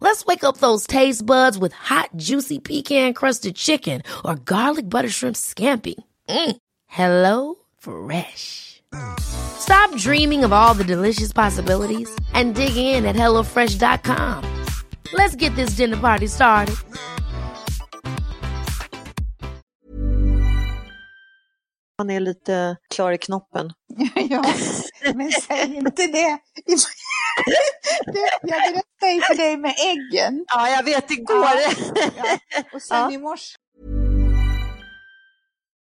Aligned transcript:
Let's 0.00 0.24
wake 0.26 0.44
up 0.44 0.58
those 0.58 0.86
taste 0.86 1.24
buds 1.24 1.58
with 1.58 1.72
hot, 1.72 2.10
juicy 2.16 2.58
pecan 2.58 3.14
crusted 3.14 3.56
chicken 3.56 4.02
or 4.24 4.36
garlic 4.36 4.88
butter 4.88 5.08
shrimp 5.08 5.36
scampi. 5.36 5.94
Mm. 6.28 6.56
Hello 6.86 7.54
Fresh. 7.78 8.82
Stop 9.18 9.96
dreaming 9.96 10.44
of 10.44 10.52
all 10.52 10.74
the 10.74 10.84
delicious 10.84 11.32
possibilities 11.32 12.08
and 12.32 12.54
dig 12.54 12.76
in 12.76 13.04
at 13.04 13.16
HelloFresh.com. 13.16 14.64
Let's 15.12 15.34
get 15.34 15.54
this 15.56 15.70
dinner 15.70 15.96
party 15.96 16.28
started. 16.28 16.76
Han 21.98 22.10
är 22.10 22.20
lite 22.20 22.76
klar 22.94 23.12
i 23.12 23.18
knoppen. 23.18 23.70
ja, 24.30 24.44
men 25.14 25.32
säg 25.32 25.76
inte 25.76 26.06
det. 26.06 26.38
jag 28.42 28.60
berättade 28.60 29.12
ju 29.12 29.20
för 29.20 29.34
dig 29.34 29.56
med 29.56 29.74
äggen. 29.78 30.44
Ja, 30.46 30.68
jag 30.68 30.82
vet 30.82 31.10
igår. 31.10 31.36
Ja, 31.36 31.70
ja. 32.16 32.38
Och 32.72 32.82
sen 32.82 32.98
ja. 32.98 33.12
i 33.12 33.18
morse 33.18 33.56